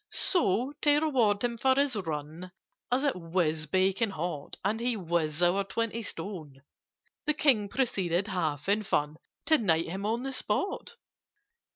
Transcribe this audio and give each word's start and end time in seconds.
"So, 0.31 0.73
to 0.81 0.97
reward 0.99 1.43
him 1.43 1.59
for 1.59 1.75
his 1.79 1.95
run 1.95 2.51
(As 2.91 3.03
it 3.03 3.15
was 3.15 3.67
baking 3.67 4.09
hot, 4.09 4.57
And 4.65 4.79
he 4.79 4.97
was 4.97 5.43
over 5.43 5.63
twenty 5.63 6.01
stone), 6.01 6.63
The 7.27 7.35
King 7.35 7.69
proceeded, 7.69 8.25
half 8.25 8.67
in 8.67 8.81
fun, 8.81 9.17
To 9.45 9.59
knight 9.59 9.87
him 9.89 10.07
on 10.07 10.23
the 10.23 10.33
spot." 10.33 10.95